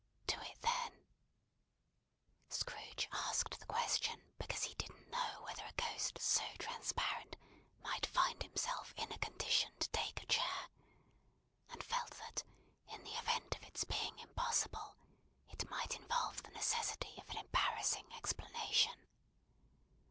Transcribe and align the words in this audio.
"Do 0.25 0.41
it, 0.41 0.59
then." 0.63 0.93
Scrooge 2.49 3.07
asked 3.11 3.59
the 3.59 3.67
question, 3.67 4.23
because 4.39 4.63
he 4.63 4.73
didn't 4.73 5.11
know 5.11 5.43
whether 5.45 5.63
a 5.63 5.73
ghost 5.73 6.17
so 6.19 6.41
transparent 6.57 7.35
might 7.83 8.07
find 8.07 8.41
himself 8.41 8.95
in 8.97 9.11
a 9.11 9.19
condition 9.19 9.71
to 9.77 9.87
take 9.89 10.19
a 10.19 10.25
chair; 10.25 10.69
and 11.69 11.83
felt 11.83 12.17
that 12.17 12.43
in 12.87 13.03
the 13.03 13.13
event 13.19 13.55
of 13.55 13.61
its 13.63 13.83
being 13.83 14.17
impossible, 14.17 14.95
it 15.51 15.69
might 15.69 15.95
involve 15.95 16.41
the 16.41 16.49
necessity 16.49 17.19
of 17.21 17.29
an 17.29 17.37
embarrassing 17.37 18.11
explanation. 18.15 19.07